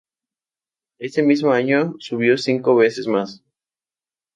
Ese 0.97 1.21
mismo 1.21 1.51
año, 1.51 1.93
subió 1.99 2.35
cinco 2.35 2.75
veces 2.75 3.05
más. 3.05 3.43